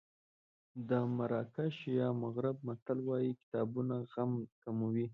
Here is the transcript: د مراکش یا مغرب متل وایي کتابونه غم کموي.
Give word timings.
د 0.89 0.91
مراکش 1.17 1.75
یا 1.99 2.07
مغرب 2.23 2.55
متل 2.67 2.99
وایي 3.07 3.31
کتابونه 3.41 3.95
غم 4.13 4.31
کموي. 4.63 5.05